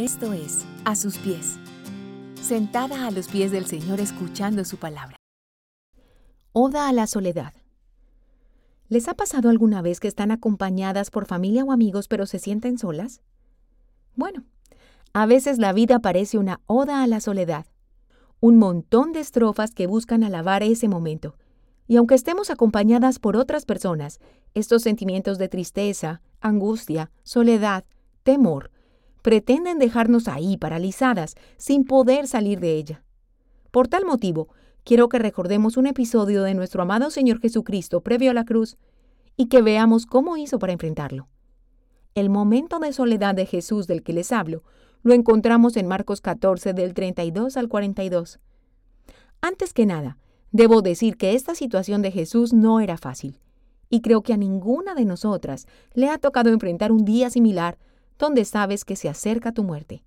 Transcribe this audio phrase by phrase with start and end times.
[0.00, 1.58] Esto es, a sus pies,
[2.40, 5.16] sentada a los pies del Señor escuchando su palabra.
[6.54, 7.52] Oda a la soledad.
[8.88, 12.78] ¿Les ha pasado alguna vez que están acompañadas por familia o amigos pero se sienten
[12.78, 13.20] solas?
[14.16, 14.44] Bueno,
[15.12, 17.66] a veces la vida parece una oda a la soledad,
[18.40, 21.36] un montón de estrofas que buscan alabar ese momento.
[21.86, 24.18] Y aunque estemos acompañadas por otras personas,
[24.54, 27.84] estos sentimientos de tristeza, angustia, soledad,
[28.22, 28.70] temor,
[29.22, 33.04] pretenden dejarnos ahí paralizadas, sin poder salir de ella.
[33.70, 34.48] Por tal motivo,
[34.84, 38.76] quiero que recordemos un episodio de nuestro amado Señor Jesucristo previo a la cruz
[39.36, 41.28] y que veamos cómo hizo para enfrentarlo.
[42.14, 44.64] El momento de soledad de Jesús del que les hablo
[45.02, 48.40] lo encontramos en Marcos 14 del 32 al 42.
[49.40, 50.18] Antes que nada,
[50.50, 53.40] debo decir que esta situación de Jesús no era fácil,
[53.88, 57.78] y creo que a ninguna de nosotras le ha tocado enfrentar un día similar
[58.20, 60.04] donde sabes que se acerca tu muerte,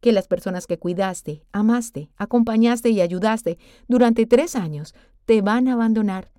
[0.00, 4.94] que las personas que cuidaste, amaste, acompañaste y ayudaste durante tres años
[5.26, 6.30] te van a abandonar,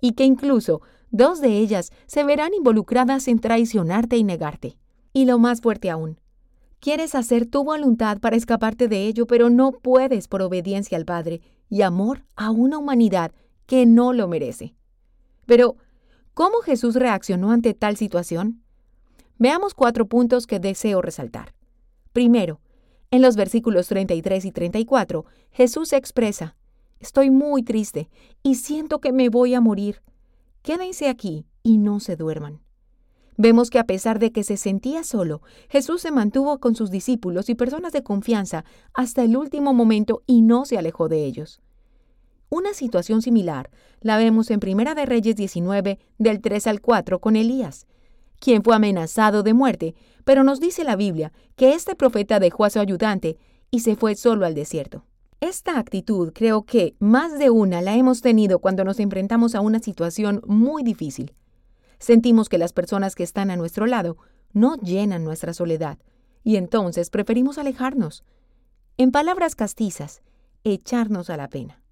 [0.00, 4.76] y que incluso dos de ellas se verán involucradas en traicionarte y negarte.
[5.12, 6.20] Y lo más fuerte aún,
[6.80, 11.40] quieres hacer tu voluntad para escaparte de ello, pero no puedes por obediencia al Padre
[11.70, 13.32] y amor a una humanidad
[13.66, 14.74] que no lo merece.
[15.46, 15.76] Pero,
[16.34, 18.65] ¿cómo Jesús reaccionó ante tal situación?
[19.38, 21.54] Veamos cuatro puntos que deseo resaltar.
[22.12, 22.60] Primero,
[23.10, 26.56] en los versículos 33 y 34, Jesús expresa,
[26.98, 28.08] Estoy muy triste
[28.42, 30.02] y siento que me voy a morir.
[30.62, 32.60] Quédense aquí y no se duerman.
[33.36, 37.50] Vemos que a pesar de que se sentía solo, Jesús se mantuvo con sus discípulos
[37.50, 38.64] y personas de confianza
[38.94, 41.60] hasta el último momento y no se alejó de ellos.
[42.48, 43.70] Una situación similar
[44.00, 47.86] la vemos en Primera de Reyes 19 del 3 al 4 con Elías,
[48.38, 52.70] quien fue amenazado de muerte, pero nos dice la Biblia que este profeta dejó a
[52.70, 53.38] su ayudante
[53.70, 55.04] y se fue solo al desierto.
[55.40, 59.80] Esta actitud creo que más de una la hemos tenido cuando nos enfrentamos a una
[59.80, 61.34] situación muy difícil.
[61.98, 64.16] Sentimos que las personas que están a nuestro lado
[64.52, 65.98] no llenan nuestra soledad
[66.42, 68.24] y entonces preferimos alejarnos.
[68.96, 70.22] En palabras castizas,
[70.64, 71.82] echarnos a la pena.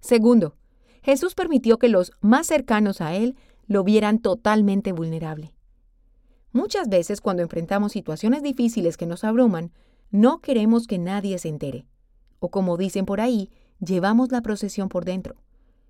[0.00, 0.56] Segundo,
[1.02, 5.52] Jesús permitió que los más cercanos a Él lo vieran totalmente vulnerable.
[6.52, 9.72] Muchas veces cuando enfrentamos situaciones difíciles que nos abruman,
[10.10, 11.86] no queremos que nadie se entere.
[12.40, 15.36] O como dicen por ahí, llevamos la procesión por dentro.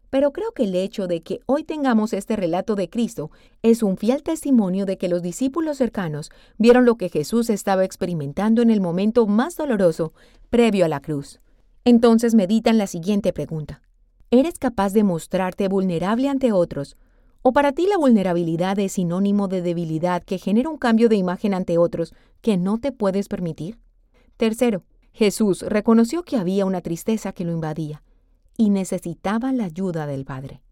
[0.09, 3.31] Pero creo que el hecho de que hoy tengamos este relato de Cristo
[3.63, 8.63] es un fiel testimonio de que los discípulos cercanos vieron lo que Jesús estaba experimentando
[8.63, 10.13] en el momento más doloroso
[10.51, 11.41] previo a la cruz.
[11.85, 13.83] Entonces meditan la siguiente pregunta.
[14.31, 16.97] ¿Eres capaz de mostrarte vulnerable ante otros
[17.45, 21.55] ¿O para ti la vulnerabilidad es sinónimo de debilidad que genera un cambio de imagen
[21.55, 23.81] ante otros que no te puedes permitir?
[24.37, 28.05] Tercero, Jesús reconoció que había una tristeza que lo invadía
[28.57, 30.63] y necesitaba la ayuda del Padre.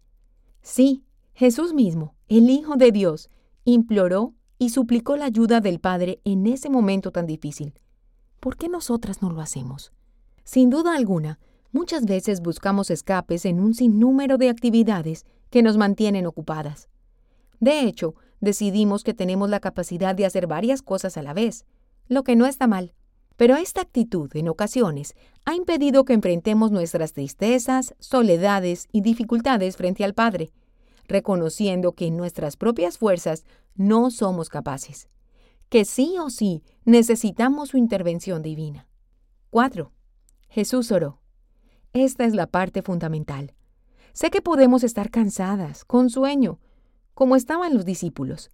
[0.61, 3.29] Sí, Jesús mismo, el Hijo de Dios,
[3.65, 7.73] imploró y suplicó la ayuda del Padre en ese momento tan difícil.
[8.39, 9.91] ¿Por qué nosotras no lo hacemos?
[10.45, 11.37] Sin duda alguna,
[11.73, 16.89] muchas veces buscamos escapes en un sinnúmero de actividades que nos mantienen ocupadas.
[17.59, 21.65] De hecho, decidimos que tenemos la capacidad de hacer varias cosas a la vez,
[22.07, 22.95] lo que no está mal.
[23.37, 30.03] Pero esta actitud, en ocasiones, ha impedido que enfrentemos nuestras tristezas, soledades y dificultades frente
[30.03, 30.51] al Padre,
[31.07, 33.45] reconociendo que en nuestras propias fuerzas
[33.75, 35.07] no somos capaces,
[35.69, 38.87] que sí o sí necesitamos su intervención divina.
[39.49, 39.91] 4.
[40.49, 41.19] Jesús oró.
[41.93, 43.53] Esta es la parte fundamental.
[44.13, 46.59] Sé que podemos estar cansadas, con sueño,
[47.13, 48.51] como estaban los discípulos,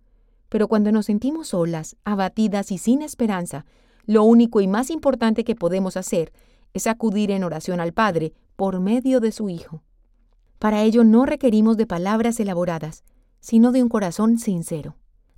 [0.49, 3.65] pero cuando nos sentimos solas, abatidas y sin esperanza,
[4.05, 6.31] lo único y más importante que podemos hacer
[6.73, 9.83] es acudir en oración al Padre por medio de su Hijo.
[10.59, 13.03] Para ello no requerimos de palabras elaboradas,
[13.39, 14.95] sino de un corazón sincero.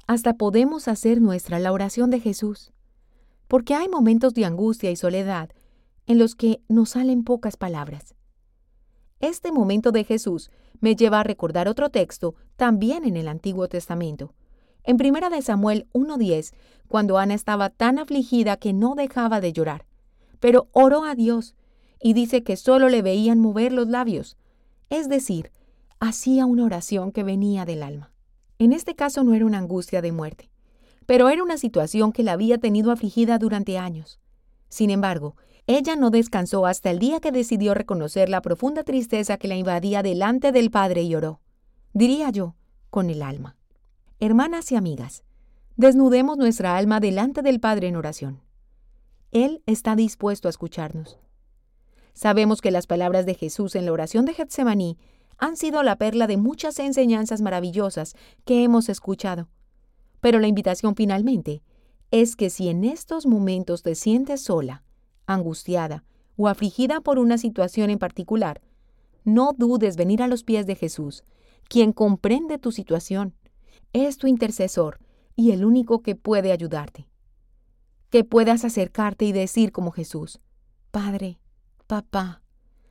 [0.07, 2.71] Hasta podemos hacer nuestra la oración de Jesús,
[3.47, 5.49] porque hay momentos de angustia y soledad
[6.07, 8.15] en los que nos salen pocas palabras.
[9.19, 10.49] Este momento de Jesús
[10.79, 14.33] me lleva a recordar otro texto también en el Antiguo Testamento.
[14.83, 16.53] En 1 de Samuel 1:10,
[16.87, 19.85] cuando Ana estaba tan afligida que no dejaba de llorar,
[20.39, 21.53] pero oró a Dios
[22.01, 24.37] y dice que solo le veían mover los labios,
[24.89, 25.51] es decir,
[25.99, 28.13] hacía una oración que venía del alma.
[28.57, 30.49] En este caso no era una angustia de muerte,
[31.05, 34.21] pero era una situación que la había tenido afligida durante años.
[34.69, 35.35] Sin embargo,
[35.69, 40.01] ella no descansó hasta el día que decidió reconocer la profunda tristeza que la invadía
[40.01, 41.41] delante del Padre y oró,
[41.93, 42.55] diría yo,
[42.89, 43.55] con el alma.
[44.19, 45.23] Hermanas y amigas,
[45.75, 48.41] desnudemos nuestra alma delante del Padre en oración.
[49.29, 51.19] Él está dispuesto a escucharnos.
[52.13, 54.97] Sabemos que las palabras de Jesús en la oración de Getsemaní
[55.37, 59.49] han sido la perla de muchas enseñanzas maravillosas que hemos escuchado.
[60.19, 61.61] Pero la invitación finalmente
[62.09, 64.83] es que si en estos momentos te sientes sola,
[65.29, 66.03] angustiada
[66.35, 68.61] o afligida por una situación en particular,
[69.23, 71.23] no dudes venir a los pies de Jesús,
[71.67, 73.35] quien comprende tu situación,
[73.93, 74.99] es tu intercesor
[75.35, 77.07] y el único que puede ayudarte.
[78.09, 80.39] Que puedas acercarte y decir como Jesús,
[80.91, 81.39] Padre,
[81.87, 82.41] Papá,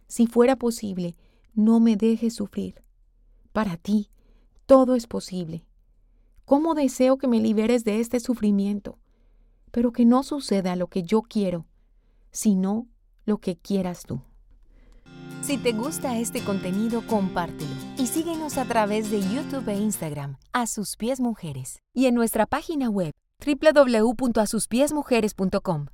[0.06, 1.16] si fuera posible,
[1.54, 2.82] no me dejes sufrir.
[3.52, 4.10] Para ti,
[4.66, 5.64] todo es posible.
[6.44, 8.98] ¿Cómo deseo que me liberes de este sufrimiento?
[9.70, 11.66] Pero que no suceda lo que yo quiero,
[12.38, 12.86] sino
[13.24, 14.20] lo que quieras tú.
[15.42, 20.68] Si te gusta este contenido, compártelo y síguenos a través de YouTube e Instagram, A
[20.68, 23.10] Sus Pies Mujeres, y en nuestra página web
[23.44, 25.88] www.asuspiesmujeres.com.